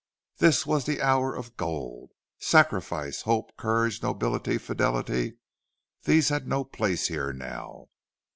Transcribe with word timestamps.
This 0.39 0.65
was 0.65 0.87
the 0.87 0.99
hour 0.99 1.35
of 1.35 1.55
Gold! 1.57 2.09
Sacrifice, 2.39 3.21
hope, 3.21 3.55
courage, 3.55 4.01
nobility, 4.01 4.57
fidelity 4.57 5.37
these 6.05 6.29
had 6.29 6.47
no 6.47 6.63
place 6.63 7.07
here 7.07 7.31
now. 7.31 7.89